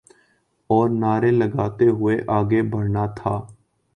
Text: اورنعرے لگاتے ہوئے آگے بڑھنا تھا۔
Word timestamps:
اورنعرے 0.69 1.31
لگاتے 1.31 1.87
ہوئے 1.89 2.17
آگے 2.37 2.61
بڑھنا 2.71 3.05
تھا۔ 3.17 3.33